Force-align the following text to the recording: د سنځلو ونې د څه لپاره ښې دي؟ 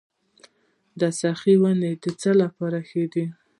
د 0.99 1.01
سنځلو 1.19 1.53
ونې 1.61 1.91
د 2.03 2.05
څه 2.21 2.31
لپاره 2.41 2.77
ښې 2.89 3.03
دي؟ 3.13 3.25